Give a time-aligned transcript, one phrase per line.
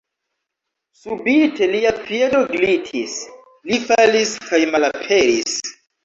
[0.99, 3.13] Subite lia piedo glitis;
[3.73, 5.59] li falis kaj malaperis.